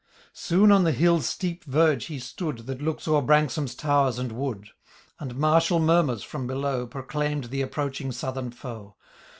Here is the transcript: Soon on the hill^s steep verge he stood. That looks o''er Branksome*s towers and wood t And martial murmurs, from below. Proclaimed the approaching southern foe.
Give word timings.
Soon 0.33 0.71
on 0.71 0.83
the 0.83 0.93
hill^s 0.93 1.25
steep 1.25 1.63
verge 1.63 2.05
he 2.05 2.17
stood. 2.17 2.65
That 2.65 2.81
looks 2.81 3.05
o''er 3.07 3.21
Branksome*s 3.23 3.75
towers 3.75 4.17
and 4.17 4.31
wood 4.31 4.63
t 4.63 4.71
And 5.19 5.35
martial 5.35 5.77
murmurs, 5.79 6.23
from 6.23 6.47
below. 6.47 6.87
Proclaimed 6.87 7.51
the 7.51 7.61
approaching 7.61 8.11
southern 8.11 8.49
foe. 8.49 8.95